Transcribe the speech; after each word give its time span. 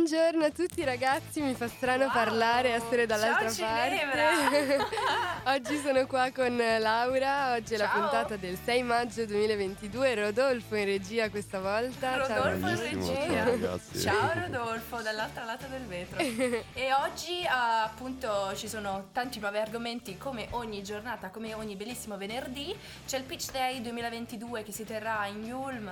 buongiorno 0.00 0.44
a 0.44 0.50
tutti 0.50 0.84
ragazzi, 0.84 1.40
mi 1.40 1.54
fa 1.54 1.68
strano 1.68 2.04
wow. 2.04 2.12
parlare 2.12 2.68
e 2.68 2.72
essere 2.72 3.06
dall'altra 3.06 3.50
Ciao, 3.50 3.66
parte. 3.66 4.78
oggi 5.44 5.76
sono 5.78 6.06
qua 6.06 6.30
con 6.34 6.56
Laura, 6.56 7.54
oggi 7.54 7.74
è 7.74 7.78
Ciao. 7.78 7.86
la 7.86 8.00
puntata 8.00 8.36
del 8.36 8.58
6 8.62 8.82
maggio 8.82 9.24
2022, 9.24 10.14
Rodolfo 10.14 10.74
in 10.76 10.84
regia 10.84 11.30
questa 11.30 11.60
volta. 11.60 12.16
Rodolfo 12.16 12.76
Ciao, 12.76 12.84
in 12.84 13.00
regia. 13.00 13.78
Ciao 14.00 14.32
Rodolfo, 14.40 15.00
dall'altra 15.00 15.44
lato 15.44 15.66
del 15.68 15.84
vetro. 15.86 16.18
e 16.74 16.92
oggi 16.92 17.42
uh, 17.42 17.84
appunto 17.84 18.52
ci 18.54 18.68
sono 18.68 19.08
tanti 19.12 19.40
nuovi 19.40 19.58
argomenti 19.58 20.18
come 20.18 20.48
ogni 20.50 20.82
giornata, 20.82 21.30
come 21.30 21.54
ogni 21.54 21.76
bellissimo 21.76 22.16
venerdì. 22.16 22.76
C'è 23.06 23.18
il 23.18 23.24
Pitch 23.24 23.50
Day 23.50 23.80
2022 23.80 24.62
che 24.62 24.72
si 24.72 24.84
terrà 24.84 25.26
in 25.26 25.44
Yulm, 25.44 25.90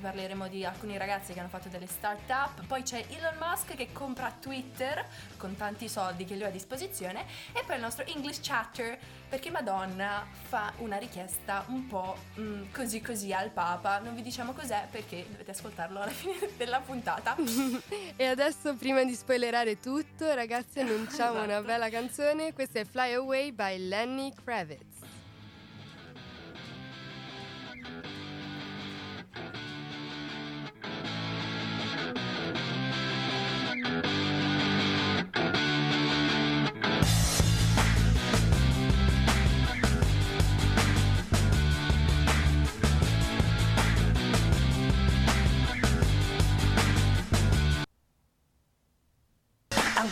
parleremo 0.00 0.48
di 0.48 0.64
alcuni 0.64 0.96
ragazzi 0.96 1.32
che 1.32 1.40
hanno 1.40 1.48
fatto 1.48 1.68
delle 1.68 1.86
start-up, 1.86 2.66
poi 2.66 2.82
c'è 2.82 3.04
Elon 3.08 3.36
Musk 3.38 3.74
che 3.74 3.92
compra 3.92 4.34
Twitter 4.38 5.06
con 5.36 5.56
tanti 5.56 5.88
soldi 5.88 6.24
che 6.24 6.34
lui 6.34 6.44
ha 6.44 6.48
a 6.48 6.50
disposizione 6.50 7.24
e 7.52 7.62
poi 7.64 7.76
il 7.76 7.82
nostro 7.82 8.04
English 8.06 8.40
Chatter 8.42 8.98
perché 9.28 9.50
Madonna 9.50 10.26
fa 10.48 10.72
una 10.78 10.96
richiesta 10.96 11.64
un 11.68 11.86
po' 11.86 12.16
mm, 12.38 12.64
così 12.72 13.00
così 13.00 13.32
al 13.32 13.50
Papa, 13.50 13.98
non 14.00 14.14
vi 14.14 14.22
diciamo 14.22 14.52
cos'è 14.52 14.88
perché 14.90 15.24
dovete 15.30 15.52
ascoltarlo 15.52 16.00
alla 16.00 16.10
fine 16.12 16.50
della 16.56 16.80
puntata. 16.80 17.36
e 18.16 18.26
adesso 18.26 18.74
prima 18.74 19.04
di 19.04 19.14
spoilerare 19.14 19.78
tutto 19.78 20.32
ragazzi 20.34 20.80
annunciamo 20.80 21.38
esatto. 21.38 21.44
una 21.44 21.62
bella 21.62 21.88
canzone, 21.88 22.52
questa 22.52 22.80
è 22.80 22.84
Fly 22.84 23.12
Away 23.14 23.52
by 23.52 23.88
Lenny 23.88 24.32
Kravitz. 24.34 24.89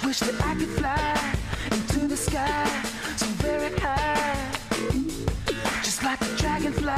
Wish 0.05 0.20
that 0.20 0.34
I 0.44 0.55
could 0.55 0.69
fly 0.69 1.34
into 1.70 2.06
the 2.08 2.17
sky 2.17 2.67
so 3.17 3.27
very 3.47 3.72
high, 3.78 4.36
just 5.83 6.03
like 6.03 6.20
a 6.20 6.36
dragonfly. 6.36 6.92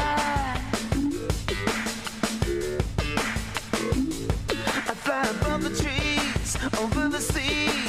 I 4.91 4.95
fly 5.05 5.23
above 5.37 5.63
the 5.63 5.75
trees, 5.83 6.57
over 6.83 7.09
the 7.09 7.21
seas, 7.21 7.80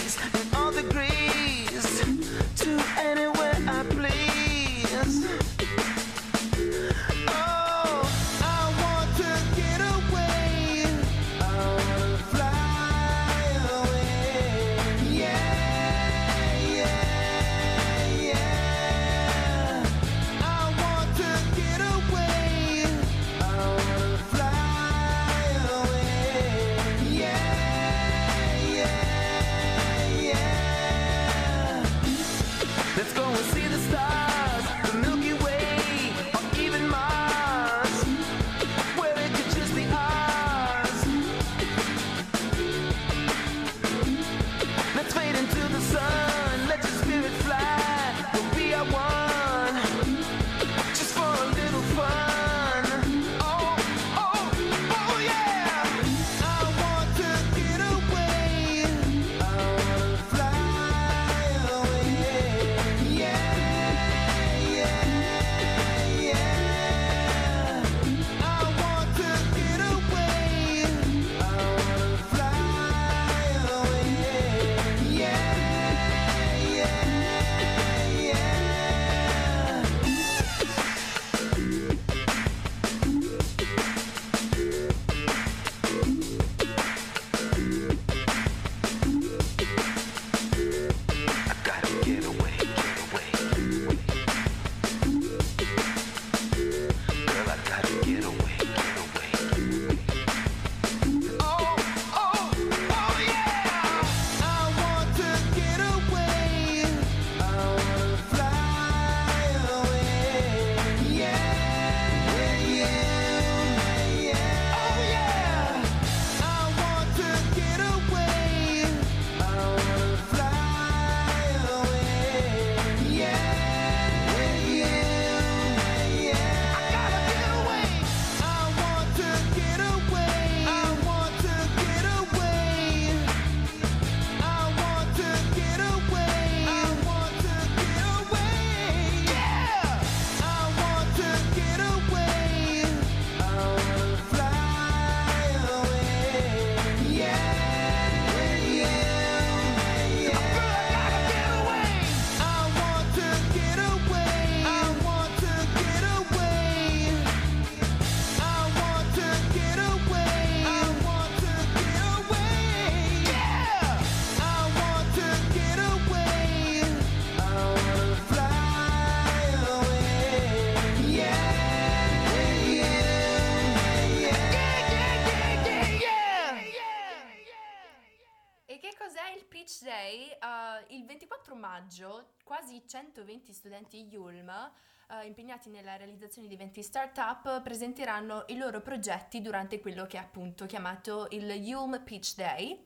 maggio 181.81 182.33
quasi 182.43 182.83
120 182.85 183.53
studenti 183.53 184.07
Yulm 184.11 184.47
uh, 184.47 185.25
impegnati 185.25 185.69
nella 185.69 185.95
realizzazione 185.95 186.47
di 186.47 186.55
20 186.55 186.83
startup 186.83 187.61
presenteranno 187.63 188.43
i 188.49 188.57
loro 188.57 188.81
progetti 188.81 189.41
durante 189.41 189.79
quello 189.79 190.05
che 190.05 190.17
è 190.17 190.19
appunto 190.19 190.67
chiamato 190.67 191.28
il 191.31 191.49
Yulm 191.49 192.03
Pitch 192.03 192.35
Day 192.35 192.79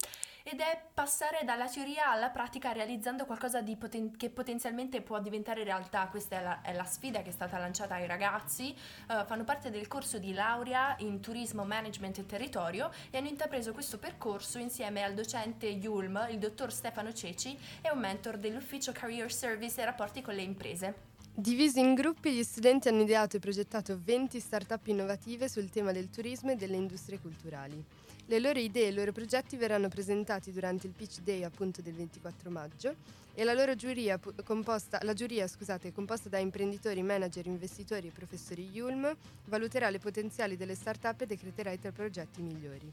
ed 0.47 0.59
è 0.59 0.79
passare 0.93 1.39
dalla 1.43 1.67
teoria 1.67 2.11
alla 2.11 2.29
pratica 2.29 2.71
realizzando 2.71 3.25
qualcosa 3.25 3.63
poten- 3.63 4.15
che 4.15 4.29
potenzialmente 4.29 5.01
può 5.01 5.19
diventare 5.19 5.63
realtà. 5.63 6.07
Questa 6.07 6.37
è 6.37 6.43
la, 6.43 6.61
è 6.61 6.71
la, 6.71 6.83
sfida 6.83 7.23
che 7.23 7.29
è 7.29 7.31
stata 7.31 7.57
lanciata 7.57 7.95
ai 7.95 8.05
ragazzi. 8.05 8.75
Uh, 9.07 9.25
fanno 9.25 9.43
parte 9.43 9.71
del 9.71 9.87
corso 9.87 10.19
di 10.19 10.33
laurea 10.33 10.95
in 10.99 11.19
turismo, 11.19 11.65
management 11.65 12.19
e 12.19 12.25
territorio 12.27 12.91
e 13.09 13.17
hanno 13.17 13.27
intrapreso 13.27 13.73
questo 13.73 13.97
percorso 13.97 14.59
insieme 14.59 15.01
al 15.01 15.15
docente 15.15 15.65
Yulm, 15.65 16.27
il 16.29 16.37
dottor 16.37 16.71
Stefano 16.71 17.11
Ceci 17.11 17.57
e 17.81 17.89
un 17.89 17.97
mentor 17.97 18.37
dell'ufficio 18.37 18.91
Career 18.91 19.33
Service 19.33 19.81
e 19.81 19.85
rapporti 19.85 20.21
con 20.21 20.35
le 20.35 20.43
imprese. 20.43 21.13
Divisi 21.33 21.79
in 21.79 21.95
gruppi, 21.95 22.31
gli 22.31 22.43
studenti 22.43 22.87
hanno 22.87 23.01
ideato 23.01 23.37
e 23.37 23.39
progettato 23.39 23.99
20 23.99 24.39
start-up 24.39 24.85
innovative 24.85 25.49
sul 25.49 25.71
tema 25.71 25.91
del 25.91 26.11
turismo 26.11 26.51
e 26.51 26.55
delle 26.55 26.75
industrie 26.75 27.19
culturali. 27.19 28.04
Le 28.27 28.39
loro 28.39 28.57
idee 28.57 28.87
e 28.87 28.89
i 28.89 28.93
loro 28.93 29.11
progetti 29.11 29.55
verranno 29.55 29.87
presentati 29.87 30.51
durante 30.51 30.87
il 30.87 30.93
Pitch 30.93 31.19
Day 31.19 31.43
appunto 31.43 31.83
del 31.83 31.93
24 31.93 32.49
maggio 32.49 32.95
e 33.35 33.43
la 33.43 33.53
loro 33.53 33.75
giuria, 33.75 34.19
composta, 34.43 34.97
la 35.03 35.13
giuria 35.13 35.47
scusate, 35.47 35.91
composta 35.91 36.27
da 36.27 36.39
imprenditori, 36.39 37.03
manager, 37.03 37.45
investitori 37.45 38.07
e 38.07 38.11
professori 38.11 38.67
Yulm 38.71 39.15
valuterà 39.45 39.89
le 39.89 39.99
potenziali 39.99 40.57
delle 40.57 40.73
start-up 40.73 41.21
e 41.21 41.25
decreterà 41.27 41.71
i 41.71 41.79
tre 41.79 41.91
progetti 41.91 42.41
migliori. 42.41 42.91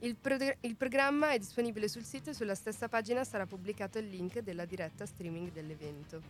Il, 0.00 0.14
pro- 0.14 0.36
il, 0.60 0.76
programma 0.76 1.32
è 1.32 1.38
disponibile 1.38 1.88
sul 1.88 2.04
sito 2.04 2.30
e 2.30 2.34
sulla 2.34 2.54
stessa 2.54 2.86
pagina 2.86 3.24
sarà 3.24 3.46
pubblicato 3.46 3.98
il 3.98 4.08
link 4.08 4.38
della 4.40 4.64
diretta 4.64 5.06
streaming 5.06 5.50
dell'evento. 5.50 6.22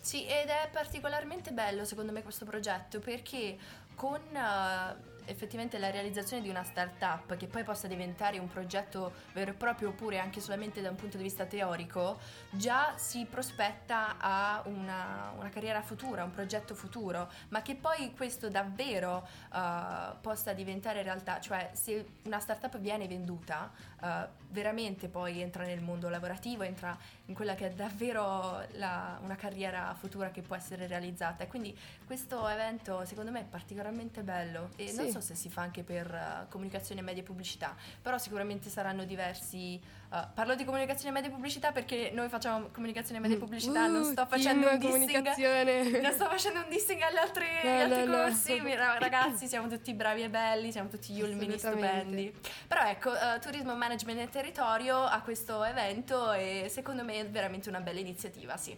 Sì, 0.00 0.24
ed 0.24 0.48
è 0.48 0.70
particolarmente 0.72 1.50
bello 1.50 1.84
secondo 1.84 2.12
me 2.12 2.22
questo 2.22 2.46
progetto 2.46 3.00
perché 3.00 3.58
con 3.94 4.20
uh, 4.32 5.19
effettivamente 5.30 5.78
la 5.78 5.90
realizzazione 5.90 6.42
di 6.42 6.48
una 6.48 6.64
startup 6.64 7.36
che 7.36 7.46
poi 7.46 7.62
possa 7.62 7.86
diventare 7.86 8.38
un 8.38 8.48
progetto 8.48 9.12
vero 9.32 9.52
e 9.52 9.54
proprio 9.54 9.90
oppure 9.90 10.18
anche 10.18 10.40
solamente 10.40 10.80
da 10.80 10.90
un 10.90 10.96
punto 10.96 11.16
di 11.16 11.22
vista 11.22 11.46
teorico, 11.46 12.18
già 12.50 12.94
si 12.96 13.24
prospetta 13.30 14.16
a 14.18 14.62
una, 14.66 15.32
una 15.38 15.48
carriera 15.48 15.82
futura, 15.82 16.24
un 16.24 16.32
progetto 16.32 16.74
futuro, 16.74 17.30
ma 17.48 17.62
che 17.62 17.76
poi 17.76 18.12
questo 18.14 18.48
davvero 18.48 19.26
uh, 19.52 20.18
possa 20.20 20.52
diventare 20.52 21.02
realtà, 21.02 21.40
cioè 21.40 21.70
se 21.72 22.06
una 22.24 22.40
startup 22.40 22.78
viene 22.78 23.06
venduta, 23.06 23.70
uh, 24.00 24.28
veramente 24.48 25.08
poi 25.08 25.40
entra 25.40 25.64
nel 25.64 25.80
mondo 25.80 26.08
lavorativo, 26.08 26.62
entra 26.62 26.96
in 27.26 27.34
quella 27.34 27.54
che 27.54 27.66
è 27.66 27.70
davvero 27.70 28.64
la, 28.72 29.18
una 29.22 29.36
carriera 29.36 29.94
futura 29.98 30.30
che 30.30 30.42
può 30.42 30.56
essere 30.56 30.86
realizzata. 30.86 31.44
E 31.44 31.46
quindi 31.46 31.76
questo 32.04 32.46
evento 32.48 33.04
secondo 33.04 33.30
me 33.30 33.40
è 33.40 33.44
particolarmente 33.44 34.22
bello 34.22 34.70
e 34.76 34.88
sì. 34.88 34.96
non 34.96 35.10
so 35.10 35.20
se 35.20 35.34
si 35.34 35.48
fa 35.48 35.62
anche 35.62 35.82
per 35.82 36.10
uh, 36.10 36.48
comunicazione, 36.48 37.02
media 37.02 37.22
e 37.22 37.24
pubblicità, 37.24 37.74
però 38.00 38.18
sicuramente 38.18 38.68
saranno 38.68 39.04
diversi. 39.04 39.98
Uh, 40.10 40.26
parlo 40.34 40.56
di 40.56 40.64
comunicazione, 40.64 41.12
media 41.12 41.28
e 41.28 41.32
pubblicità 41.32 41.70
perché 41.70 42.10
noi 42.12 42.28
facciamo 42.28 42.70
comunicazione, 42.72 43.20
media 43.20 43.36
e 43.36 43.38
pubblicità, 43.38 43.86
uh, 43.86 43.90
non 43.92 44.04
sto 44.04 44.26
facendo 44.26 44.68
un 44.68 44.76
dissing. 44.76 46.00
Non 46.00 46.12
sto 46.12 46.24
facendo 46.24 46.58
un 46.58 46.68
dissing 46.68 47.00
agli 47.00 47.16
altri, 47.16 47.46
no, 47.62 47.70
altri 47.70 48.04
no, 48.06 48.16
corsi. 48.16 48.56
No. 48.58 48.98
Ragazzi, 48.98 49.46
siamo 49.46 49.68
tutti 49.68 49.94
bravi 49.94 50.22
e 50.22 50.28
belli, 50.28 50.72
siamo 50.72 50.88
tutti 50.88 51.12
Yulmini 51.12 51.56
stupendi. 51.56 52.34
Però 52.66 52.82
ecco, 52.88 53.10
uh, 53.10 53.38
turismo, 53.40 53.76
management 53.76 54.18
e 54.18 54.28
territorio 54.28 54.98
a 54.98 55.20
questo 55.20 55.62
evento 55.62 56.32
e 56.32 56.66
secondo 56.68 57.04
me 57.04 57.20
è 57.20 57.28
veramente 57.28 57.68
una 57.68 57.80
bella 57.80 58.00
iniziativa, 58.00 58.56
sì. 58.56 58.76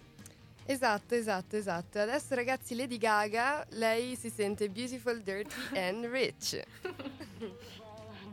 Esatto, 0.67 1.15
esatto, 1.15 1.57
esatto. 1.57 1.99
Adesso 1.99 2.35
ragazzi 2.35 2.75
Lady 2.75 2.99
Gaga, 2.99 3.65
lei 3.71 4.17
si 4.17 4.29
sente 4.29 4.69
beautiful, 4.69 5.23
dirty 5.23 5.57
and 5.79 6.05
rich. 6.05 6.63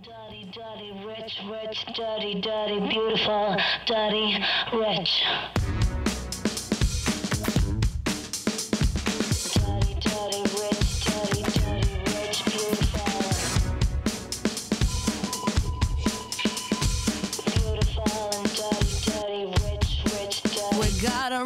dirty, 0.04 0.52
dirty, 0.54 0.92
rich, 1.06 1.42
rich, 1.50 1.86
dirty, 1.96 2.40
dirty, 2.40 2.80
beautiful, 2.80 3.56
dirty, 3.86 4.38
rich. 4.74 5.24
Dirty, 9.56 9.94
dirty, 10.00 10.42
rich, 10.56 11.06
dirty, 11.06 11.44
dirty, 11.44 11.96
rich, 12.06 12.46
beautiful. 12.46 13.12
Beautiful 17.46 18.30
and 18.34 18.50
dirty, 18.56 18.94
dirty, 19.06 19.44
rich, 19.66 19.90
rich, 20.14 20.44
dirty. 20.44 20.80
We 20.80 20.88
got 21.02 21.32
a 21.32 21.44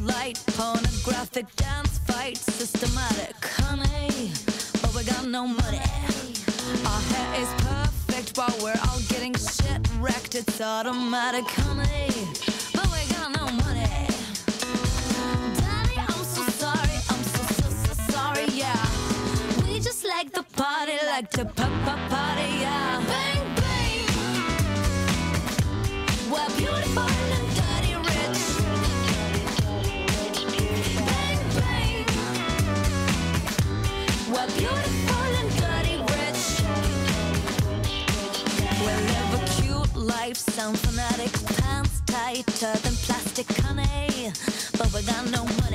light, 0.00 0.42
pornographic 0.48 1.54
dance 1.56 1.98
fight, 1.98 2.38
systematic, 2.38 3.36
honey. 3.44 4.11
But 8.46 8.62
we're 8.62 8.80
all 8.88 9.00
getting 9.08 9.34
shit 9.34 9.80
wrecked. 10.00 10.34
It's 10.34 10.60
automatic, 10.60 11.44
honey. 11.62 12.10
But 12.74 12.86
we 12.94 13.00
got 13.14 13.28
no 13.38 13.44
money. 13.64 14.06
Daddy, 15.60 15.96
I'm 16.12 16.24
so 16.36 16.42
sorry, 16.62 16.96
I'm 17.10 17.22
so, 17.34 17.42
so, 17.58 17.68
so 17.84 17.92
sorry, 18.12 18.46
yeah. 18.62 18.82
We 19.64 19.78
just 19.78 20.04
like 20.04 20.32
the 20.32 20.44
party, 20.60 20.98
like 21.06 21.30
to 21.38 21.44
pop, 21.44 21.72
pop, 21.84 22.00
party, 22.10 22.61
sound 40.52 40.78
fanatic, 40.80 41.32
pants 41.56 42.02
tighter 42.04 42.76
than 42.82 42.94
plastic 43.06 43.46
honey. 43.64 44.30
But 44.76 44.92
we 44.92 45.02
got 45.02 45.24
no 45.30 45.44
money. 45.62 45.71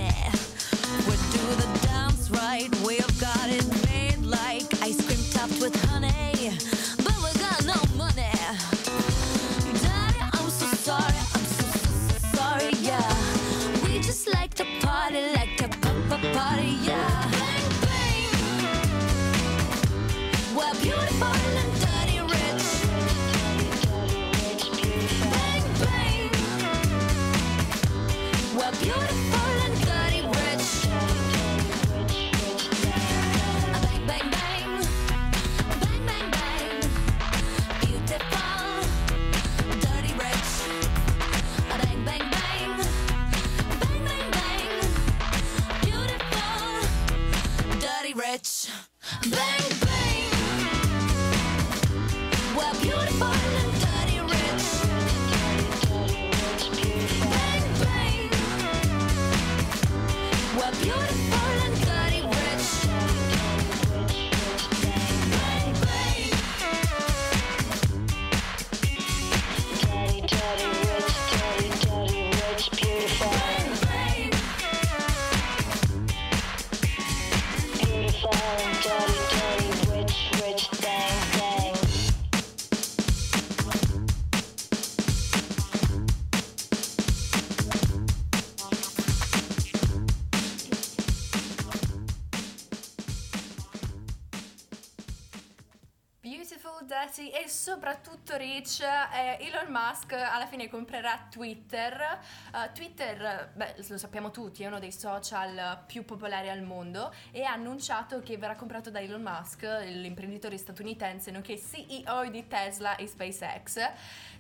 Rich, 98.57 98.81
eh, 98.81 99.37
Elon 99.45 99.67
Musk 99.69 100.13
alla 100.13 100.47
fine 100.47 100.67
comprerà 100.67 101.27
Twitter. 101.29 102.17
Uh, 102.51 102.73
Twitter, 102.73 103.51
beh, 103.53 103.75
lo 103.87 103.97
sappiamo 103.99 104.31
tutti, 104.31 104.63
è 104.63 104.65
uno 104.65 104.79
dei 104.79 104.91
social 104.91 105.83
più 105.85 106.03
popolari 106.03 106.49
al 106.49 106.63
mondo 106.63 107.13
e 107.29 107.43
ha 107.43 107.51
annunciato 107.51 108.19
che 108.21 108.35
verrà 108.37 108.55
comprato 108.55 108.89
da 108.89 108.99
Elon 108.99 109.21
Musk, 109.21 109.61
l'imprenditore 109.61 110.57
statunitense, 110.57 111.29
nonché 111.29 111.59
CEO 111.59 112.27
di 112.29 112.47
Tesla 112.47 112.95
e 112.95 113.05
SpaceX. 113.05 113.91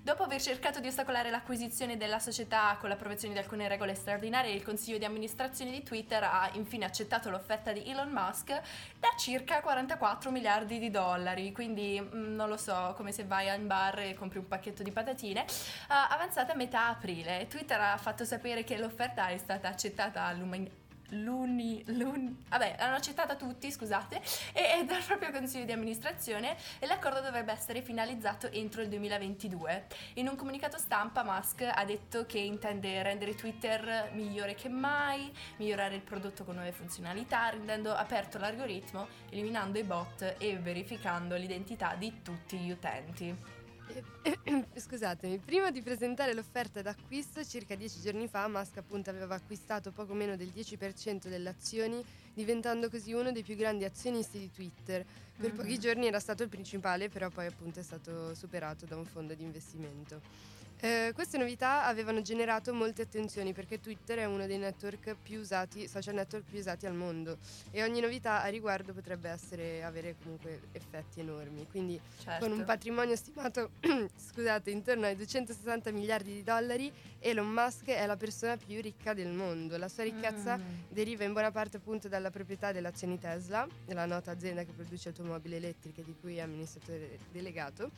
Dopo 0.01 0.23
aver 0.23 0.41
cercato 0.41 0.79
di 0.79 0.87
ostacolare 0.87 1.29
l'acquisizione 1.29 1.97
della 1.97 2.19
società 2.19 2.77
con 2.79 2.87
l'approvazione 2.87 3.33
di 3.33 3.41
alcune 3.41 3.67
regole 3.67 3.93
straordinarie, 3.93 4.53
il 4.53 4.63
consiglio 4.63 4.97
di 4.97 5.03
amministrazione 5.03 5.69
di 5.69 5.83
Twitter 5.83 6.23
ha 6.23 6.49
infine 6.53 6.85
accettato 6.85 7.29
l'offerta 7.29 7.73
di 7.73 7.83
Elon 7.85 8.09
Musk 8.09 8.47
da 8.99 9.09
circa 9.17 9.59
44 9.59 10.31
miliardi 10.31 10.79
di 10.79 10.89
dollari. 10.89 11.51
Quindi 11.51 11.99
mh, 11.99 12.15
mm, 12.15 12.35
non 12.35 12.47
lo 12.47 12.55
so, 12.55 12.93
come 12.95 13.11
se 13.11 13.25
vai 13.25 13.53
in 13.53 13.67
bar 13.67 13.99
e 14.09 14.13
compri 14.13 14.39
un 14.39 14.47
pacchetto 14.47 14.83
di 14.83 14.91
patatine. 14.91 15.41
Uh, 15.41 15.93
avanzata 16.09 16.55
metà 16.55 16.87
aprile, 16.87 17.47
Twitter 17.47 17.79
ha 17.79 17.97
fatto 17.97 18.25
sapere 18.25 18.63
che 18.63 18.77
l'offerta 18.77 19.27
è 19.27 19.37
stata 19.37 19.67
accettata 19.67 20.23
all'umanità 20.23 20.85
l'uni, 21.09 21.83
l'uni, 21.87 22.43
vabbè, 22.49 22.75
l'hanno 22.79 22.95
accettata 22.95 23.35
tutti, 23.35 23.71
scusate, 23.71 24.21
e, 24.53 24.79
e 24.79 24.85
dal 24.85 25.03
proprio 25.03 25.31
consiglio 25.31 25.65
di 25.65 25.71
amministrazione 25.71 26.57
e 26.79 26.87
l'accordo 26.87 27.21
dovrebbe 27.21 27.51
essere 27.51 27.81
finalizzato 27.81 28.49
entro 28.51 28.81
il 28.81 28.89
2022. 28.89 29.85
In 30.15 30.27
un 30.27 30.35
comunicato 30.35 30.77
stampa 30.77 31.23
Musk 31.23 31.61
ha 31.61 31.85
detto 31.85 32.25
che 32.25 32.39
intende 32.39 33.01
rendere 33.03 33.35
Twitter 33.35 34.09
migliore 34.13 34.55
che 34.55 34.69
mai, 34.69 35.31
migliorare 35.57 35.95
il 35.95 36.01
prodotto 36.01 36.43
con 36.43 36.55
nuove 36.55 36.71
funzionalità, 36.71 37.49
rendendo 37.49 37.93
aperto 37.93 38.37
l'algoritmo, 38.37 39.07
eliminando 39.29 39.79
i 39.79 39.83
bot 39.83 40.35
e 40.37 40.57
verificando 40.57 41.35
l'identità 41.35 41.95
di 41.95 42.21
tutti 42.21 42.57
gli 42.57 42.71
utenti. 42.71 43.56
Scusatemi, 44.75 45.37
prima 45.39 45.71
di 45.71 45.81
presentare 45.81 46.33
l'offerta 46.33 46.81
d'acquisto, 46.81 47.43
circa 47.43 47.75
dieci 47.75 48.01
giorni 48.01 48.27
fa, 48.27 48.47
Musk 48.47 48.77
appunto 48.77 49.09
aveva 49.09 49.35
acquistato 49.35 49.91
poco 49.91 50.13
meno 50.13 50.35
del 50.35 50.51
10% 50.53 51.27
delle 51.27 51.49
azioni, 51.49 52.03
diventando 52.33 52.89
così 52.89 53.13
uno 53.13 53.31
dei 53.31 53.43
più 53.43 53.55
grandi 53.55 53.85
azionisti 53.85 54.39
di 54.39 54.51
Twitter. 54.51 55.05
Per 55.37 55.47
mm-hmm. 55.47 55.55
pochi 55.55 55.79
giorni 55.79 56.07
era 56.07 56.19
stato 56.19 56.43
il 56.43 56.49
principale, 56.49 57.09
però 57.09 57.29
poi 57.29 57.45
appunto 57.45 57.79
è 57.79 57.83
stato 57.83 58.33
superato 58.33 58.85
da 58.85 58.95
un 58.95 59.05
fondo 59.05 59.33
di 59.33 59.43
investimento. 59.43 60.21
Eh, 60.79 61.11
queste 61.15 61.39
novità 61.39 61.85
avevano 61.85 62.21
generato 62.21 62.71
molte 62.71 63.01
attenzioni 63.01 63.51
perché 63.51 63.79
Twitter 63.79 64.19
è 64.19 64.25
uno 64.25 64.45
dei 64.45 64.59
network 64.59 65.15
più 65.21 65.39
usati, 65.39 65.87
social 65.87 66.13
network 66.13 66.45
più 66.47 66.59
usati 66.59 66.85
al 66.85 66.93
mondo 66.93 67.39
e 67.71 67.81
ogni 67.81 67.99
novità 67.99 68.43
a 68.43 68.47
riguardo 68.47 68.93
potrebbe 68.93 69.27
essere, 69.27 69.83
avere 69.83 70.15
comunque 70.21 70.61
effetti 70.73 71.19
enormi. 71.19 71.65
Quindi 71.67 71.99
certo. 72.21 72.45
con 72.45 72.55
un 72.55 72.63
patrimonio 72.63 73.15
stimato 73.15 73.71
scusate, 74.15 74.69
intorno 74.69 75.07
ai 75.07 75.15
260 75.15 75.91
miliardi 75.91 76.31
di 76.31 76.43
dollari, 76.43 76.91
Elon 77.19 77.49
Musk 77.49 77.87
è 77.87 78.05
la 78.05 78.17
persona 78.17 78.55
più 78.55 78.79
ricca 78.79 79.15
del 79.15 79.29
mondo. 79.29 79.77
La 79.77 79.89
sua 79.89 80.03
ricchezza 80.03 80.57
mm. 80.57 80.61
deriva 80.89 81.23
in 81.23 81.33
buona 81.33 81.49
parte 81.49 81.77
appunto 81.77 82.07
dalla 82.07 82.29
proprietà 82.29 82.71
delle 82.71 82.89
azioni 82.89 83.17
Tesla, 83.17 83.67
la 83.87 84.05
nota 84.05 84.29
azienda 84.29 84.63
che 84.63 84.73
produce 84.73 85.09
automobili 85.09 85.55
elettriche 85.55 86.03
di 86.03 86.15
cui 86.21 86.37
è 86.37 86.41
amministratore 86.41 87.17
delegato 87.31 87.89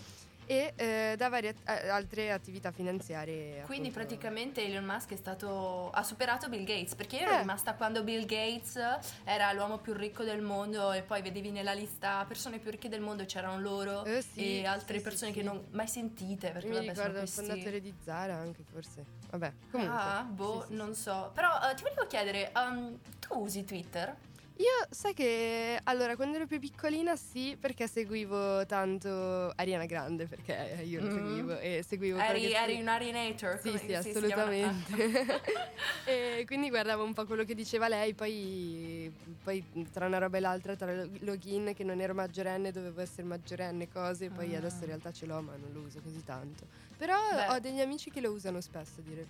e 0.49 0.73
eh, 0.77 1.13
da 1.15 1.29
varie 1.29 1.53
a- 1.65 1.93
altre 1.93 2.31
attività 2.31 2.71
finanziarie. 2.71 3.61
Quindi 3.67 3.89
appunto. 3.89 4.07
praticamente 4.07 4.65
Elon 4.65 4.83
Musk 4.83 5.15
stato, 5.15 5.91
ha 5.91 6.01
superato 6.01 6.49
Bill 6.49 6.63
Gates, 6.63 6.95
perché 6.95 7.17
io 7.17 7.21
ero 7.21 7.33
eh. 7.33 7.37
rimasta 7.41 7.75
quando 7.75 8.01
Bill 8.01 8.25
Gates 8.25 8.79
era 9.25 9.53
l'uomo 9.53 9.77
più 9.77 9.93
ricco 9.93 10.23
del 10.23 10.41
mondo 10.41 10.91
e 10.91 11.03
poi 11.03 11.21
vedevi 11.21 11.51
nella 11.51 11.73
lista 11.73 12.25
persone 12.27 12.57
più 12.57 12.71
ricche 12.71 12.89
del 12.89 12.99
mondo 12.99 13.25
c'erano 13.25 13.59
loro 13.59 14.03
eh, 14.05 14.23
sì, 14.23 14.61
e 14.61 14.65
altre 14.65 14.97
sì, 14.97 15.03
persone 15.03 15.31
sì, 15.31 15.37
che 15.37 15.43
non 15.43 15.67
mai 15.69 15.87
sentite. 15.87 16.49
Perché 16.49 16.69
Mi 16.69 16.75
vabbè, 16.77 16.89
ricordo 16.89 17.19
il 17.21 17.27
fondatore 17.27 17.79
di 17.79 17.93
Zara 18.03 18.33
anche 18.33 18.63
forse. 18.63 19.05
Vabbè, 19.29 19.53
comunque. 19.69 19.95
Ah, 19.95 20.23
boh, 20.23 20.65
non 20.69 20.95
so. 20.95 21.29
Però 21.35 21.47
uh, 21.47 21.75
ti 21.75 21.83
volevo 21.83 22.07
chiedere, 22.07 22.51
um, 22.55 22.97
tu 23.19 23.37
usi 23.37 23.63
Twitter? 23.65 24.15
Io 24.59 24.87
sai 24.89 25.13
che 25.13 25.79
allora 25.83 26.17
quando 26.17 26.35
ero 26.35 26.45
più 26.45 26.59
piccolina 26.59 27.15
sì 27.15 27.55
perché 27.57 27.87
seguivo 27.87 28.65
tanto 28.65 29.53
Ariana 29.55 29.85
Grande 29.85 30.25
perché 30.25 30.81
io 30.83 30.99
lo 30.99 31.07
mm. 31.07 31.15
seguivo 31.15 31.59
e 31.59 31.85
seguivo 31.87 32.19
Eri, 32.19 32.51
eri 32.51 32.81
un 32.81 32.89
Arienator 32.89 33.57
Sì, 33.61 33.77
sì, 33.77 33.93
assolutamente 33.93 35.39
E 36.03 36.43
quindi 36.45 36.67
guardavo 36.67 37.05
un 37.05 37.13
po' 37.13 37.25
quello 37.25 37.45
che 37.45 37.55
diceva 37.55 37.87
lei 37.87 38.13
Poi, 38.13 39.09
poi 39.41 39.63
tra 39.93 40.07
una 40.07 40.17
roba 40.17 40.35
e 40.35 40.41
l'altra 40.41 40.75
Tra 40.75 41.07
login 41.19 41.71
che 41.73 41.85
non 41.85 42.01
ero 42.01 42.13
maggiorenne 42.13 42.73
Dovevo 42.73 42.99
essere 42.99 43.23
maggiorenne 43.23 43.87
cose 43.87 44.29
Poi 44.29 44.49
mm. 44.49 44.55
adesso 44.55 44.79
in 44.79 44.87
realtà 44.87 45.13
ce 45.13 45.25
l'ho 45.25 45.39
ma 45.39 45.55
non 45.55 45.71
lo 45.71 45.79
uso 45.87 46.01
così 46.01 46.21
tanto 46.25 46.67
Però 46.97 47.15
Beh. 47.33 47.53
ho 47.53 47.59
degli 47.59 47.79
amici 47.79 48.11
che 48.11 48.19
lo 48.19 48.31
usano 48.31 48.59
spesso 48.59 48.99
dire, 48.99 49.25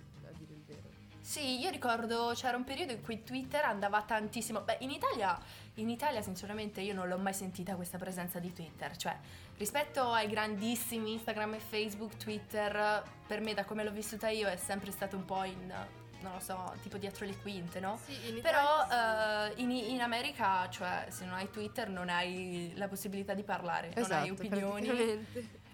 sì, 1.30 1.60
io 1.60 1.70
ricordo 1.70 2.32
c'era 2.34 2.56
un 2.56 2.64
periodo 2.64 2.90
in 2.90 3.02
cui 3.02 3.22
Twitter 3.22 3.64
andava 3.64 4.02
tantissimo. 4.02 4.62
Beh, 4.62 4.78
in 4.80 4.90
Italia, 4.90 5.38
in 5.74 5.88
Italia 5.88 6.22
sinceramente 6.22 6.80
io 6.80 6.92
non 6.92 7.06
l'ho 7.06 7.18
mai 7.18 7.32
sentita 7.32 7.76
questa 7.76 7.98
presenza 7.98 8.40
di 8.40 8.52
Twitter. 8.52 8.96
Cioè, 8.96 9.16
rispetto 9.56 10.10
ai 10.10 10.26
grandissimi 10.28 11.12
Instagram 11.12 11.54
e 11.54 11.60
Facebook, 11.60 12.16
Twitter, 12.16 13.04
per 13.28 13.40
me 13.42 13.54
da 13.54 13.64
come 13.64 13.84
l'ho 13.84 13.92
vissuta 13.92 14.28
io 14.28 14.48
è 14.48 14.56
sempre 14.56 14.90
stato 14.90 15.14
un 15.14 15.24
po' 15.24 15.44
in 15.44 15.72
non 16.22 16.32
lo 16.32 16.40
so, 16.40 16.74
tipo 16.82 16.98
dietro 16.98 17.24
le 17.24 17.36
quinte, 17.36 17.78
no? 17.78 17.96
Sì, 18.04 18.28
in 18.28 18.40
Però 18.42 18.84
Italia, 18.84 19.52
sì. 19.54 19.60
uh, 19.60 19.62
in, 19.62 19.70
in, 19.70 20.00
America, 20.02 20.68
cioè, 20.68 21.06
se 21.10 21.24
non 21.24 21.34
hai 21.34 21.48
Twitter 21.48 21.88
non 21.88 22.08
hai 22.08 22.72
la 22.74 22.88
possibilità 22.88 23.34
di 23.34 23.44
parlare, 23.44 23.94
esatto, 23.94 24.08
non 24.08 24.18
hai 24.18 24.30
esatto, 24.30 24.46
opinioni. 24.46 25.26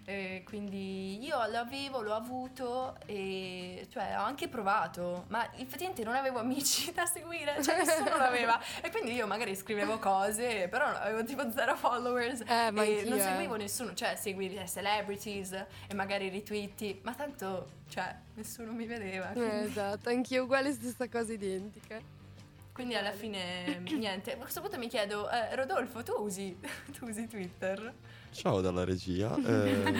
E 0.08 0.44
quindi 0.44 1.20
io 1.24 1.36
lo 1.48 1.58
avevo, 1.58 2.00
l'ho 2.00 2.14
avuto 2.14 2.96
e 3.06 3.88
cioè 3.90 4.14
ho 4.16 4.22
anche 4.22 4.46
provato, 4.46 5.24
ma 5.28 5.52
effettivamente 5.56 6.04
non 6.04 6.14
avevo 6.14 6.38
amici 6.38 6.92
da 6.94 7.06
seguire, 7.06 7.60
cioè 7.60 7.78
nessuno 7.78 8.14
l'aveva. 8.16 8.60
E 8.80 8.90
quindi 8.90 9.14
io 9.14 9.26
magari 9.26 9.56
scrivevo 9.56 9.98
cose, 9.98 10.68
però 10.68 10.86
avevo 10.86 11.24
tipo 11.24 11.50
zero 11.50 11.74
followers 11.74 12.42
eh, 12.46 12.68
e 12.68 13.04
non 13.04 13.18
seguivo 13.18 13.56
nessuno, 13.56 13.94
cioè 13.94 14.14
segui 14.14 14.54
le 14.54 14.68
celebrities 14.68 15.52
e 15.88 15.94
magari 15.94 16.28
ritwitti, 16.28 17.00
ma 17.02 17.12
tanto 17.12 17.70
cioè 17.88 18.14
nessuno 18.34 18.70
mi 18.70 18.86
vedeva. 18.86 19.32
Eh, 19.32 19.64
esatto, 19.64 20.08
anch'io 20.08 20.44
uguale 20.44 20.72
stessa 20.72 21.08
cosa 21.08 21.32
identica. 21.32 22.00
Quindi 22.72 22.94
alla 22.94 23.10
fine 23.10 23.80
niente. 23.90 24.34
A 24.34 24.36
questo 24.36 24.60
punto 24.60 24.78
mi 24.78 24.86
chiedo, 24.86 25.28
eh, 25.28 25.56
Rodolfo, 25.56 26.04
tu 26.04 26.12
usi, 26.12 26.56
tu 26.96 27.06
usi 27.06 27.26
Twitter? 27.26 27.92
Ciao 28.30 28.60
dalla 28.60 28.84
regia. 28.84 29.34
Eh, 29.46 29.94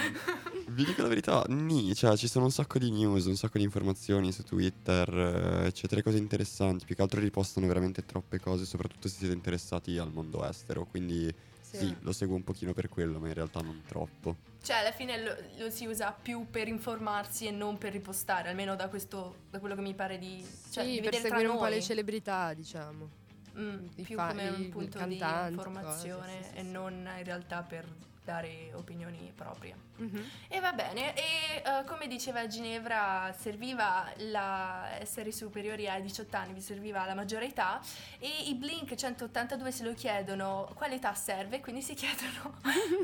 vi 0.69 0.85
dico 0.85 1.03
la 1.03 1.09
verità, 1.09 1.45
ni, 1.49 1.95
cioè 1.95 2.17
ci 2.17 2.27
sono 2.27 2.47
un 2.47 2.51
sacco 2.51 2.79
di 2.79 2.91
news, 2.91 3.27
un 3.27 3.37
sacco 3.37 3.59
di 3.59 3.65
informazioni 3.65 4.33
su 4.33 4.43
Twitter, 4.43 5.09
eh, 5.09 5.67
eccetera, 5.67 6.03
cose 6.03 6.19
interessanti. 6.19 6.85
Più 6.85 6.97
che 6.97 7.03
altro 7.03 7.21
ripostano 7.21 7.67
veramente 7.67 8.05
troppe 8.05 8.41
cose, 8.41 8.65
soprattutto 8.65 9.09
se 9.09 9.19
siete 9.19 9.35
interessati 9.35 9.97
al 9.97 10.11
mondo 10.13 10.45
estero. 10.45 10.85
Quindi 10.85 11.33
sì, 11.61 11.77
sì 11.79 11.97
lo 12.01 12.13
seguo 12.13 12.35
un 12.35 12.43
pochino 12.43 12.73
per 12.73 12.89
quello, 12.89 13.21
ma 13.21 13.29
in 13.29 13.35
realtà 13.35 13.61
non 13.61 13.83
troppo. 13.87 14.37
Cioè, 14.63 14.79
alla 14.79 14.93
fine 14.93 15.23
lo, 15.23 15.37
lo, 15.59 15.71
si 15.71 15.87
usa 15.87 16.11
più 16.11 16.47
per 16.51 16.67
informarsi 16.67 17.47
e 17.47 17.53
non 17.53 17.79
per 17.79 17.93
ripostare, 17.93 18.49
almeno 18.49 18.75
da, 18.75 18.89
questo, 18.89 19.45
da 19.49 19.61
quello 19.61 19.77
che 19.77 19.83
mi 19.83 19.95
pare 19.95 20.19
di. 20.19 20.45
Cioè, 20.71 20.85
sì, 20.85 20.91
di 20.91 21.01
per 21.01 21.15
seguire 21.15 21.47
un 21.47 21.59
po' 21.59 21.67
le 21.67 21.81
celebrità, 21.81 22.53
diciamo. 22.53 23.09
Mm, 23.57 23.87
più 24.03 24.17
fa- 24.17 24.29
come 24.29 24.49
un 24.49 24.69
punto 24.69 25.05
di 25.07 25.15
informazione 25.15 26.25
cose, 26.25 26.43
sì, 26.43 26.49
sì, 26.51 26.57
e 26.57 26.63
non 26.63 26.93
in 26.93 27.25
realtà 27.25 27.63
per 27.63 27.87
dare 28.27 28.73
opinioni 28.75 29.33
proprie. 29.35 29.77
Mm-hmm. 30.03 30.23
E 30.49 30.61
va 30.61 30.73
bene, 30.73 31.15
e 31.15 31.63
uh, 31.65 31.85
come 31.87 32.09
diceva 32.09 32.47
Ginevra, 32.49 33.33
serviva 33.39 34.13
la, 34.17 34.89
essere 34.99 35.31
superiori 35.31 35.89
ai 35.89 36.03
18 36.03 36.37
anni, 36.37 36.53
vi 36.53 36.61
serviva 36.61 37.07
la 37.07 37.15
maggiore 37.15 37.47
età 37.47 37.81
e 38.19 38.29
i 38.49 38.55
Blink 38.57 38.95
182 38.95 39.71
se 39.71 39.85
lo 39.85 39.95
chiedono 39.95 40.69
quale 40.75 40.97
età 40.97 41.15
serve, 41.15 41.61
quindi 41.61 41.83
si 41.83 41.95
chiedono 41.97 42.59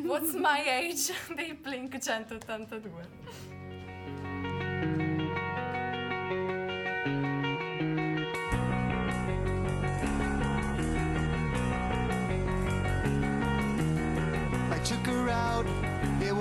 what's 0.04 0.32
my 0.32 0.68
age 0.68 1.14
dei 1.34 1.54
Blink 1.54 1.98
182. 1.98 3.61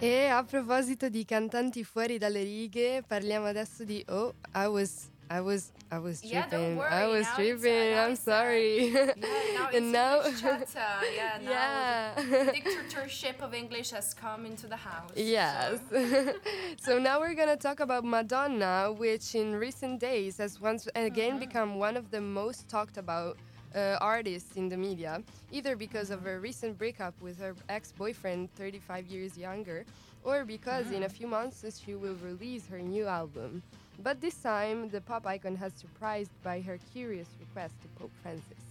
E 0.00 0.26
a 0.28 0.44
proposito 0.44 1.08
di 1.08 1.24
cantanti 1.24 1.82
fuori 1.82 2.18
dalle 2.18 2.42
righe, 2.44 3.02
parliamo 3.06 3.46
adesso 3.46 3.82
di 3.84 4.04
Oh, 4.08 4.32
I 4.54 4.66
was 4.68 5.10
I 5.30 5.40
was 5.40 5.72
I 5.90 5.98
was 5.98 6.22
Yeah, 6.22 6.42
tripping. 6.46 6.76
don't 6.76 6.76
worry. 6.76 6.94
I 6.94 7.06
was 7.08 7.26
now 7.26 7.34
tripping. 7.34 7.92
Uh, 7.92 8.04
I'm 8.06 8.12
uh, 8.12 8.16
sorry. 8.16 8.90
Yeah, 8.92 9.12
now 9.16 9.68
it's 9.72 9.76
and 9.76 9.90
now 9.92 10.22
chatter. 10.22 11.04
Yeah, 11.16 11.38
now 11.42 11.50
Yeah. 11.50 12.14
the 12.14 12.52
dictatorship 12.52 13.42
of 13.42 13.52
English 13.52 13.90
has 13.90 14.14
come 14.14 14.46
into 14.46 14.68
the 14.68 14.76
house. 14.76 15.10
Yes. 15.16 15.80
so- 15.90 16.32
so 16.94 16.98
now 16.98 17.18
we're 17.18 17.34
going 17.34 17.48
to 17.50 17.56
talk 17.58 17.80
about 17.80 18.04
Madonna, 18.04 18.92
which 18.96 19.34
in 19.34 19.56
recent 19.56 19.98
days 20.00 20.38
has 20.38 20.60
once 20.60 20.86
again 20.94 21.32
Mm-hmm. 21.32 21.38
become 21.40 21.74
one 21.78 21.96
of 21.96 22.10
the 22.10 22.20
most 22.20 22.68
talked 22.68 22.96
about 22.96 23.36
uh, 23.74 23.96
artists 24.00 24.56
in 24.56 24.68
the 24.68 24.76
media, 24.76 25.22
either 25.52 25.76
because 25.76 26.10
of 26.10 26.22
her 26.22 26.40
recent 26.40 26.78
breakup 26.78 27.14
with 27.20 27.38
her 27.38 27.54
ex 27.68 27.92
boyfriend, 27.92 28.52
35 28.54 29.06
years 29.06 29.36
younger, 29.36 29.84
or 30.24 30.44
because 30.44 30.90
in 30.90 31.04
a 31.04 31.08
few 31.08 31.26
months 31.26 31.64
she 31.84 31.94
will 31.94 32.16
release 32.16 32.66
her 32.66 32.80
new 32.80 33.06
album. 33.06 33.62
But 34.02 34.20
this 34.20 34.34
time, 34.36 34.88
the 34.88 35.00
pop 35.00 35.26
icon 35.26 35.56
has 35.56 35.72
surprised 35.72 36.30
by 36.42 36.60
her 36.60 36.78
curious 36.92 37.28
request 37.40 37.74
to 37.82 37.88
Pope 38.00 38.12
Francis. 38.22 38.62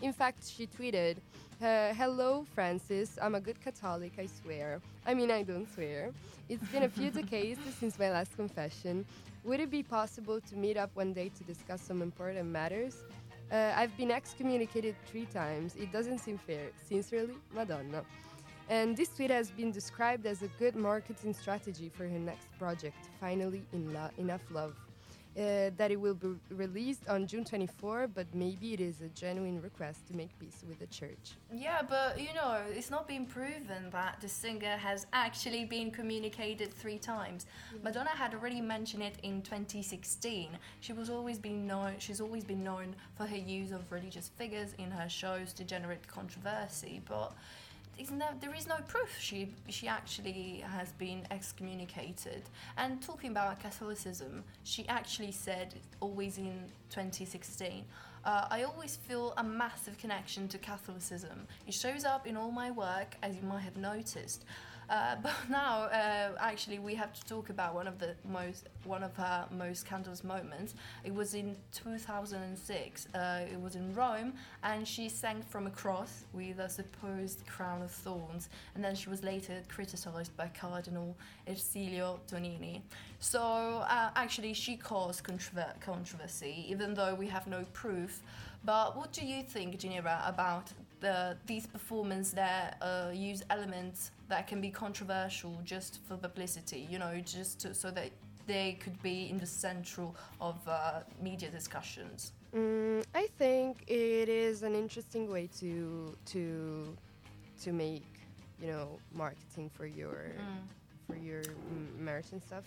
In 0.00 0.12
fact, 0.12 0.44
she 0.44 0.66
tweeted, 0.66 1.18
uh, 1.62 1.94
Hello, 1.94 2.44
Francis. 2.54 3.16
I'm 3.22 3.36
a 3.36 3.40
good 3.40 3.62
Catholic, 3.62 4.12
I 4.18 4.26
swear. 4.26 4.80
I 5.06 5.14
mean, 5.14 5.30
I 5.30 5.44
don't 5.44 5.72
swear. 5.72 6.10
It's 6.48 6.64
been 6.72 6.82
a 6.82 6.88
few 6.88 7.10
decades 7.10 7.60
since 7.78 7.96
my 7.98 8.10
last 8.10 8.34
confession. 8.34 9.04
Would 9.44 9.60
it 9.60 9.70
be 9.70 9.84
possible 9.84 10.40
to 10.40 10.56
meet 10.56 10.76
up 10.76 10.90
one 10.94 11.12
day 11.12 11.30
to 11.38 11.44
discuss 11.44 11.80
some 11.80 12.02
important 12.02 12.48
matters? 12.48 13.04
Uh, 13.52 13.72
I've 13.76 13.94
been 13.98 14.10
excommunicated 14.10 14.96
three 15.06 15.26
times. 15.26 15.76
It 15.76 15.92
doesn't 15.92 16.20
seem 16.20 16.38
fair. 16.38 16.70
Sincerely, 16.88 17.34
Madonna. 17.52 18.02
And 18.70 18.96
this 18.96 19.10
tweet 19.10 19.30
has 19.30 19.50
been 19.50 19.70
described 19.70 20.24
as 20.24 20.42
a 20.42 20.48
good 20.58 20.74
marketing 20.74 21.34
strategy 21.34 21.90
for 21.90 22.08
her 22.08 22.18
next 22.18 22.48
project, 22.58 22.96
Finally 23.20 23.62
in 23.74 23.92
Lo- 23.92 24.08
Enough 24.16 24.40
Love. 24.50 24.74
Uh, 25.34 25.70
that 25.78 25.90
it 25.90 25.98
will 25.98 26.14
be 26.14 26.28
released 26.50 27.08
on 27.08 27.26
June 27.26 27.42
24, 27.42 28.08
but 28.08 28.26
maybe 28.34 28.74
it 28.74 28.80
is 28.80 29.00
a 29.00 29.08
genuine 29.08 29.62
request 29.62 30.06
to 30.06 30.14
make 30.14 30.38
peace 30.38 30.62
with 30.68 30.78
the 30.78 30.86
church. 30.88 31.38
Yeah, 31.50 31.80
but 31.80 32.20
you 32.20 32.34
know, 32.34 32.60
it's 32.68 32.90
not 32.90 33.08
been 33.08 33.24
proven 33.24 33.88
that 33.92 34.18
the 34.20 34.28
singer 34.28 34.76
has 34.76 35.06
actually 35.14 35.64
been 35.64 35.90
communicated 35.90 36.74
three 36.74 36.98
times. 36.98 37.46
Madonna 37.82 38.10
had 38.10 38.34
already 38.34 38.60
mentioned 38.60 39.02
it 39.02 39.16
in 39.22 39.40
2016. 39.40 40.50
She 40.80 40.92
was 40.92 41.08
always 41.08 41.38
been 41.38 41.66
known. 41.66 41.94
She's 41.98 42.20
always 42.20 42.44
been 42.44 42.62
known 42.62 42.94
for 43.16 43.24
her 43.24 43.36
use 43.36 43.72
of 43.72 43.90
religious 43.90 44.28
figures 44.36 44.74
in 44.76 44.90
her 44.90 45.08
shows 45.08 45.54
to 45.54 45.64
generate 45.64 46.06
controversy, 46.06 47.00
but. 47.08 47.32
There 48.10 48.54
is 48.54 48.66
no 48.66 48.76
proof 48.88 49.16
she 49.20 49.54
she 49.68 49.86
actually 49.86 50.64
has 50.66 50.92
been 50.92 51.26
excommunicated. 51.30 52.42
And 52.76 53.00
talking 53.02 53.30
about 53.30 53.60
Catholicism, 53.60 54.44
she 54.64 54.86
actually 54.88 55.32
said 55.32 55.74
always 56.00 56.38
in 56.38 56.64
2016, 56.90 57.84
uh, 58.24 58.46
I 58.50 58.64
always 58.64 58.96
feel 58.96 59.34
a 59.36 59.44
massive 59.44 59.98
connection 59.98 60.48
to 60.48 60.58
Catholicism. 60.58 61.46
It 61.66 61.74
shows 61.74 62.04
up 62.04 62.26
in 62.26 62.36
all 62.36 62.50
my 62.50 62.70
work, 62.70 63.16
as 63.22 63.36
you 63.36 63.42
might 63.42 63.60
have 63.62 63.76
noticed. 63.76 64.44
Uh, 64.92 65.16
but 65.22 65.32
now, 65.48 65.84
uh, 65.84 66.32
actually, 66.38 66.78
we 66.78 66.94
have 66.94 67.12
to 67.14 67.24
talk 67.24 67.48
about 67.48 67.74
one 67.74 67.86
of 67.88 67.98
the 67.98 68.14
most, 68.30 68.68
one 68.84 69.02
of 69.02 69.14
her 69.16 69.46
most 69.50 69.80
scandalous 69.80 70.22
moments. 70.22 70.74
It 71.02 71.14
was 71.14 71.34
in 71.34 71.56
2006. 71.72 73.08
Uh, 73.14 73.40
it 73.50 73.58
was 73.60 73.74
in 73.74 73.94
Rome, 73.94 74.34
and 74.62 74.86
she 74.86 75.08
sang 75.08 75.42
from 75.48 75.66
a 75.66 75.70
cross 75.70 76.24
with 76.34 76.58
a 76.58 76.68
supposed 76.68 77.46
crown 77.46 77.80
of 77.82 77.90
thorns. 77.90 78.50
And 78.74 78.84
then 78.84 78.94
she 78.94 79.08
was 79.08 79.24
later 79.24 79.62
criticized 79.68 80.36
by 80.36 80.48
Cardinal 80.48 81.16
Ercilio 81.48 82.18
Tonini. 82.30 82.82
So, 83.18 83.40
uh, 83.88 84.10
actually, 84.14 84.52
she 84.52 84.76
caused 84.76 85.24
controver- 85.24 85.80
controversy, 85.80 86.66
even 86.68 86.92
though 86.94 87.14
we 87.14 87.28
have 87.28 87.46
no 87.46 87.64
proof. 87.72 88.20
But 88.64 88.96
what 88.96 89.12
do 89.12 89.24
you 89.24 89.42
think, 89.42 89.78
Geneva, 89.78 90.22
about 90.26 90.72
the, 91.00 91.36
these 91.46 91.66
performances 91.66 92.32
that 92.34 92.76
uh, 92.80 93.10
use 93.12 93.42
elements 93.50 94.12
that 94.32 94.46
can 94.46 94.60
be 94.62 94.70
controversial 94.70 95.60
just 95.62 96.00
for 96.08 96.16
publicity? 96.16 96.88
You 96.90 96.98
know, 96.98 97.12
just 97.24 97.60
to, 97.60 97.74
so 97.74 97.90
that 97.90 98.10
they 98.46 98.78
could 98.82 98.98
be 99.02 99.28
in 99.30 99.36
the 99.38 99.46
central 99.46 100.16
of 100.40 100.56
uh, 100.66 101.00
media 101.20 101.50
discussions. 101.50 102.32
Mm, 102.56 103.04
I 103.14 103.28
think 103.38 103.84
it 103.86 104.28
is 104.28 104.62
an 104.62 104.74
interesting 104.74 105.30
way 105.30 105.48
to 105.60 106.16
to 106.32 106.42
to 107.64 107.72
make 107.72 108.08
you 108.60 108.68
know 108.72 108.98
marketing 109.14 109.70
for 109.76 109.86
your 109.86 110.32
for 111.06 111.16
your 111.28 111.42
mm, 111.42 111.98
merch 112.08 112.32
and 112.32 112.42
stuff. 112.48 112.64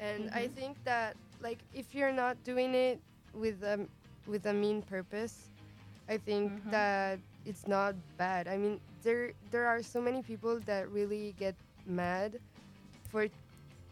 And 0.00 0.30
I 0.42 0.46
think 0.58 0.76
that 0.84 1.16
like 1.40 1.58
if 1.74 1.94
you're 1.94 2.12
not 2.24 2.36
doing 2.44 2.74
it 2.74 2.98
with 3.32 3.62
a 3.62 3.76
with 4.26 4.44
a 4.46 4.52
mean 4.52 4.82
purpose, 4.82 5.36
I 6.08 6.16
think 6.18 6.52
Mhm. 6.52 6.70
that 6.70 7.18
it's 7.48 7.66
not 7.66 7.94
bad. 8.18 8.46
I 8.46 8.56
mean, 8.58 8.78
there 9.02 9.32
there 9.50 9.66
are 9.66 9.82
so 9.82 10.00
many 10.00 10.22
people 10.22 10.60
that 10.66 10.90
really 10.92 11.34
get 11.38 11.56
mad 11.86 12.38
for 13.10 13.26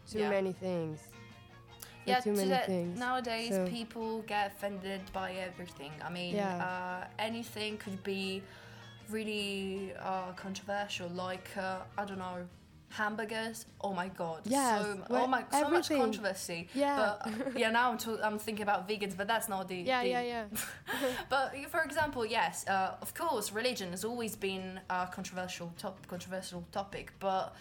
too 0.09 0.19
Yeah. 0.19 0.29
many 0.29 0.53
things. 0.53 0.99
For 1.01 2.09
yeah, 2.13 2.19
too 2.21 2.33
many 2.33 2.55
things. 2.65 2.97
nowadays 2.99 3.49
So- 3.55 3.67
people 3.67 4.21
get 4.21 4.53
offended 4.53 5.01
by 5.11 5.33
everything. 5.33 5.91
I 6.07 6.09
mean, 6.09 6.35
Yeah. 6.35 6.63
uh, 6.69 7.07
anything 7.19 7.77
could 7.77 8.01
be 8.03 8.43
really 9.09 9.93
uh, 9.99 10.31
controversial, 10.35 11.09
like 11.09 11.49
uh, 11.57 11.79
I 11.97 12.05
don't 12.05 12.19
know, 12.19 12.47
hamburgers. 12.89 13.65
Oh 13.81 13.93
my 13.93 14.07
god! 14.07 14.41
Yes, 14.45 14.81
so, 14.81 15.03
oh 15.09 15.27
my, 15.27 15.43
so 15.51 15.69
much 15.69 15.89
controversy. 15.89 16.67
Yeah. 16.73 17.15
But 17.23 17.57
yeah, 17.59 17.69
now 17.71 17.91
I'm, 17.91 17.97
to- 17.99 18.19
I'm 18.25 18.39
thinking 18.39 18.63
about 18.63 18.87
vegans, 18.87 19.15
but 19.15 19.27
that's 19.27 19.49
not 19.49 19.67
the. 19.67 19.75
Yeah, 19.87 20.03
the 20.03 20.09
yeah, 20.09 20.21
yeah. 20.21 20.45
but 21.29 21.55
for 21.69 21.81
example, 21.81 22.25
yes, 22.25 22.67
uh, 22.67 22.95
of 23.01 23.13
course, 23.13 23.51
religion 23.51 23.91
has 23.91 24.03
always 24.03 24.35
been 24.35 24.79
a 24.89 25.07
controversial 25.07 25.73
top, 25.77 26.05
controversial 26.07 26.63
topic. 26.71 27.11
But 27.19 27.55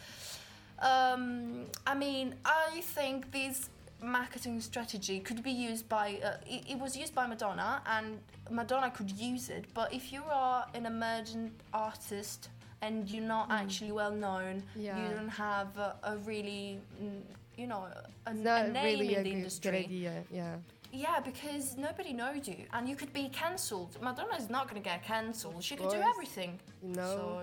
um, 0.79 1.67
I 1.87 1.95
mean, 1.95 2.35
I 2.45 2.81
think 2.83 3.33
this 3.33 3.71
marketing 4.03 4.61
strategy 4.61 5.21
could 5.21 5.43
be 5.43 5.51
used 5.51 5.89
by. 5.89 6.19
Uh, 6.25 6.37
it, 6.47 6.71
it 6.73 6.79
was 6.79 6.97
used 6.97 7.15
by 7.15 7.27
Madonna, 7.27 7.83
and 7.87 8.21
Madonna 8.51 8.91
could 8.91 9.11
use 9.11 9.49
it. 9.49 9.65
But 9.75 9.93
if 9.93 10.13
you 10.13 10.23
are 10.31 10.67
an 10.75 10.87
emergent 10.87 11.53
artist. 11.73 12.49
And 12.83 13.09
you're 13.11 13.23
not 13.25 13.51
actually 13.51 13.93
well 13.93 14.13
known. 14.13 14.63
Mm. 14.77 14.85
Yeah. 14.85 15.09
You 15.09 15.15
don't 15.15 15.29
have 15.29 15.77
a, 15.79 15.97
a 16.05 16.17
really, 16.19 16.79
mm, 17.03 17.21
you 17.57 17.67
know, 17.67 17.87
a, 18.27 18.31
a 18.31 18.35
name 18.35 18.75
really 18.75 19.15
in 19.15 19.21
a 19.21 19.23
the 19.25 19.33
industry. 19.33 19.79
idea. 19.85 20.25
Yeah. 20.31 20.57
Yeah, 20.93 21.21
because 21.21 21.77
nobody 21.77 22.13
knows 22.13 22.47
you, 22.49 22.57
and 22.73 22.89
you 22.89 22.97
could 22.97 23.13
be 23.13 23.29
cancelled. 23.29 23.97
Madonna 24.01 24.37
is 24.37 24.49
not 24.49 24.69
going 24.71 24.81
to 24.83 24.89
get 24.89 25.05
cancelled. 25.05 25.63
She 25.63 25.77
could 25.77 25.91
do 25.91 25.97
everything. 26.13 26.59
Know. 26.83 27.03
So, 27.17 27.43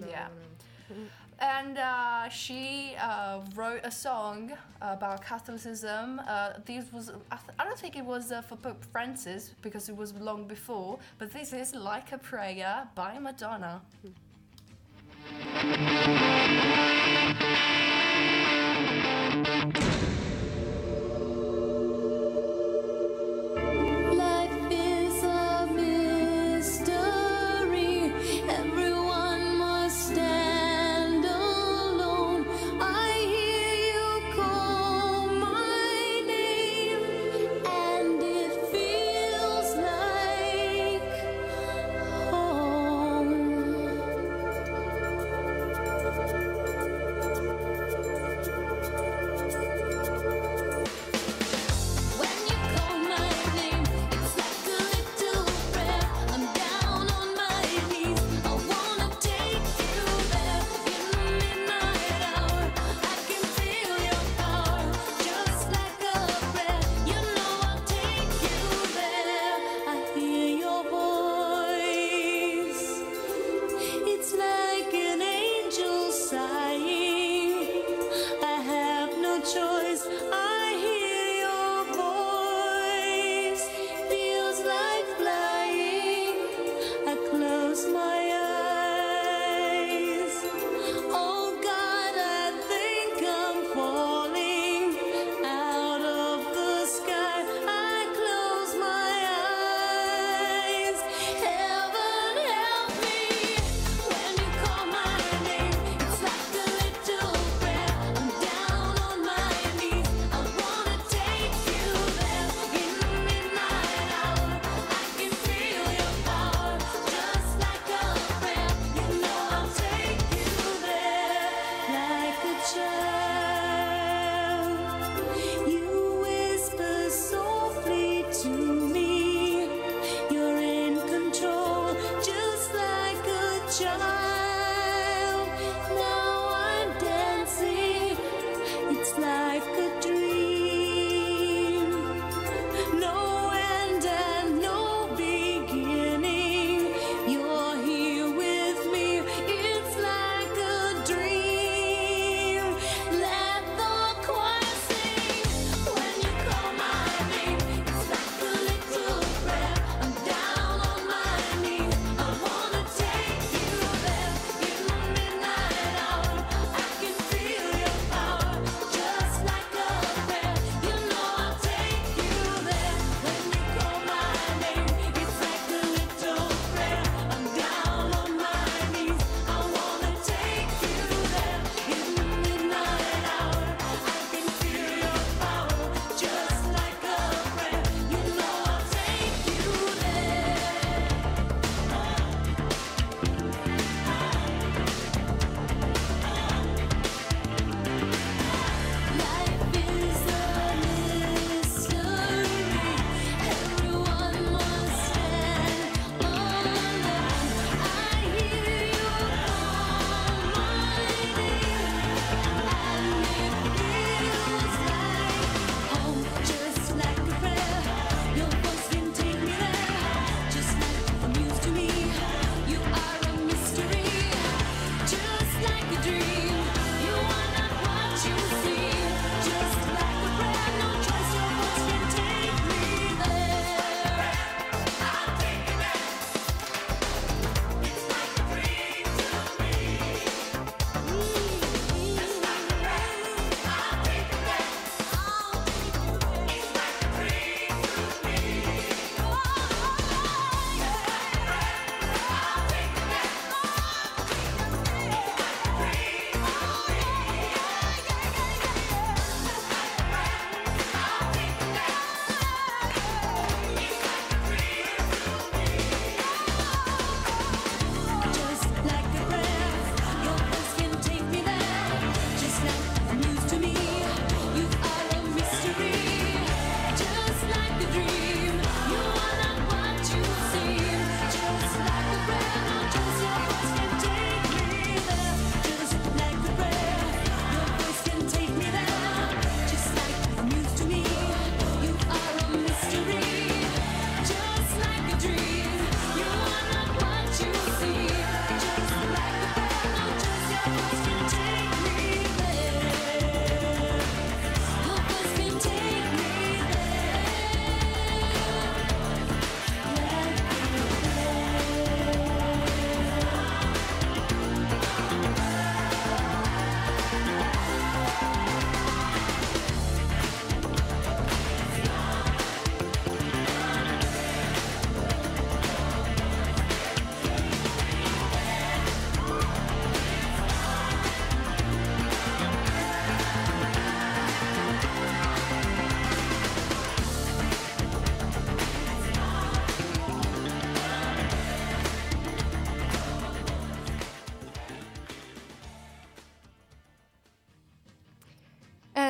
No, 0.00 0.06
yeah. 0.08 0.26
no, 0.90 0.96
no. 0.96 1.02
And 1.40 1.78
uh, 1.78 2.28
she 2.28 2.94
uh, 3.00 3.40
wrote 3.54 3.80
a 3.84 3.90
song 3.90 4.52
about 4.80 5.22
Catholicism. 5.22 6.20
Uh, 6.26 6.52
this 6.64 6.90
was 6.92 7.10
I, 7.30 7.36
th- 7.36 7.50
I 7.58 7.64
don't 7.64 7.78
think 7.78 7.96
it 7.96 8.04
was 8.04 8.30
uh, 8.32 8.40
for 8.40 8.56
Pope 8.56 8.84
Francis 8.92 9.50
because 9.60 9.88
it 9.88 9.96
was 9.96 10.14
long 10.14 10.46
before, 10.46 10.98
but 11.18 11.32
this 11.32 11.52
is 11.52 11.74
"Like 11.74 12.12
a 12.12 12.18
Prayer" 12.18 12.88
by 12.94 13.18
Madonna. 13.18 13.82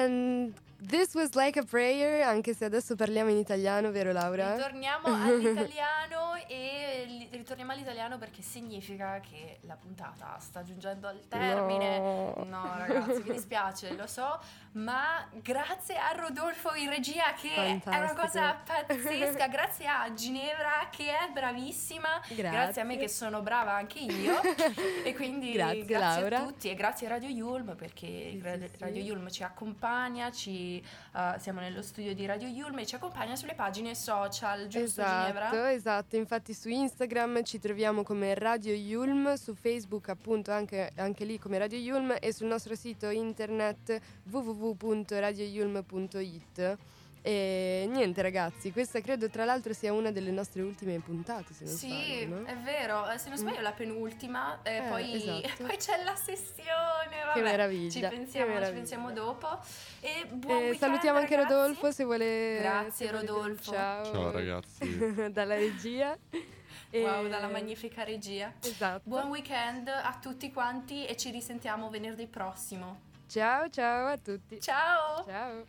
And 0.05 0.53
this 0.79 1.15
was 1.15 1.35
like 1.35 1.57
a 1.59 1.65
prayer, 1.65 2.23
anche 2.27 2.53
se 2.55 2.65
adesso 2.67 2.95
parliamo 2.95 3.31
in 3.31 3.39
italiano, 3.39 3.91
vero 3.91 4.13
Laura? 4.13 4.55
Ritorniamo 4.55 5.07
all'italiano 5.09 5.63
li- 5.63 6.14
ritorniamo 7.45 7.73
all'italiano 7.73 8.17
perché 8.17 8.41
significa 8.41 9.21
che 9.21 9.59
la 9.67 9.77
puntata 9.77 10.39
sta 10.41 10.63
giungendo 10.63 11.07
al 11.09 11.21
termine. 11.29 11.99
No. 12.47 12.75
ragazzi, 12.79 13.23
mi 13.23 13.33
dispiace, 13.37 13.93
lo 13.95 14.07
so, 14.07 14.41
ma 14.73 15.29
grazie 15.43 15.97
a 15.99 16.13
Rodolfo 16.17 16.75
in 16.75 16.89
regia 16.89 17.35
che 17.35 17.55
è 17.55 17.71
una 17.73 17.81
Fantastico. 17.81 18.21
cosa 18.23 18.55
pazzesca, 18.65 19.47
grazie 19.49 19.87
a 19.87 20.13
Ginevra 20.15 20.89
che 20.91 21.05
è 21.11 21.31
bravissima, 21.33 22.21
Grazie. 22.35 22.81
a 22.81 22.85
me 22.85 22.97
che 22.97 23.09
sono 23.09 23.43
brava 23.43 23.73
anche 23.75 23.99
io 23.99 24.41
e 25.05 25.15
quindi 25.15 25.53
Grazie, 25.55 25.85
grazie, 25.85 26.21
Laura. 26.23 26.39
a 26.39 26.45
tutti 26.45 26.71
e 26.71 26.75
grazie 26.75 27.07
a 27.07 27.11
Radio 27.11 27.29
Yulm 27.29 27.77
perché. 27.77 28.41
Radio 28.79 29.03
Yulm 29.03 29.29
ci 29.31 29.43
accompagna, 29.43 30.31
ci, 30.31 30.83
uh, 31.13 31.39
siamo 31.39 31.61
nello 31.61 31.83
studio 31.83 32.15
di 32.15 32.25
Radio 32.25 32.49
Yulm 32.49 32.79
e 32.79 32.87
ci 32.87 32.95
accompagna 32.95 33.37
sulle 33.37 33.55
pagine 33.55 33.95
social, 33.95 34.67
giusto 34.67 35.03
Esatto, 35.03 35.27
Ginevra? 35.27 35.73
esatto, 35.73 36.17
infatti 36.17 36.55
su 36.55 36.69
Instagram 36.71 37.34
ci 37.43 37.59
troviamo 37.59 38.03
come 38.03 38.35
Radio 38.35 38.73
Yulm, 38.75 39.35
su 39.35 39.55
Facebook 39.55 40.09
appunto 40.09 40.51
anche, 40.53 40.91
anche 40.97 41.25
lì 41.25 41.39
come 41.39 41.59
Radio 41.59 41.79
Yulm 41.79 42.17
e 42.21 42.33
sul 42.33 42.47
nostro 42.47 42.75
sito 42.75 43.09
internet 43.11 44.01
www.radioyulm.it 44.31 46.77
e 47.27 47.89
niente 47.91 48.21
ragazzi, 48.21 48.71
questa 48.71 49.01
credo 49.01 49.31
tra 49.31 49.47
l'altro 49.47 49.73
sia 49.73 49.95
una 49.95 50.11
delle 50.11 50.31
nostre 50.31 50.61
ultime 50.61 50.99
puntate 51.01 51.55
se 51.55 51.65
non 51.65 51.73
Sì, 51.75 51.89
sbaglio, 51.89 52.41
no? 52.41 52.45
è 52.47 52.55
vero, 52.59 53.11
eh, 53.11 53.17
se 53.17 53.31
non 53.31 53.39
sbaglio 53.39 53.61
è 53.61 53.63
la 53.63 53.73
penultima, 53.73 54.61
e 54.63 54.77
Eh, 54.77 54.83
poi, 54.91 55.15
esatto. 55.15 55.65
poi 55.65 55.77
c'è 55.79 56.05
la 56.05 56.15
sessione, 56.17 57.25
vabbè, 57.25 57.41
meraviglia, 57.41 57.91
ci 57.91 58.01
che 58.01 58.09
pensiamo, 58.09 58.47
ci 58.47 58.53
meraviglia. 58.53 58.79
pensiamo 58.79 59.11
dopo. 59.13 59.59
E 60.01 60.27
buon 60.27 60.53
Eh, 60.55 60.59
weekend, 60.69 60.79
salutiamo 60.81 61.19
anche 61.19 61.37
ragazzi. 61.37 61.55
Rodolfo 61.55 61.91
se 61.93 62.05
vuole 62.05 62.59
Grazie, 62.61 63.07
se 63.07 63.13
vuole 63.13 63.27
Rodolfo. 63.27 63.73
Ciao. 63.73 64.05
Ciao 64.05 64.31
ragazzi. 64.31 65.15
dalla 65.33 65.55
regia. 65.55 66.15
Wow, 67.01 67.29
dalla 67.29 67.49
magnifica 67.49 68.05
regia. 68.05 68.53
Esatto. 68.63 69.03
Buon 69.05 69.29
weekend 69.29 69.89
a 69.89 70.19
tutti 70.21 70.53
quanti 70.53 71.07
e 71.07 71.17
ci 71.17 71.31
risentiamo 71.31 71.91
venerdì 71.91 72.27
prossimo. 72.27 73.13
Ciao 73.27 73.69
ciao 73.69 74.07
a 74.09 74.17
tutti. 74.17 74.61
Ciao. 74.61 75.25
Ciao. 75.25 75.65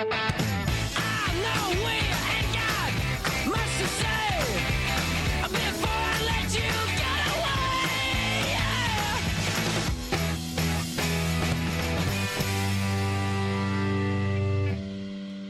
Bye. 0.00 0.39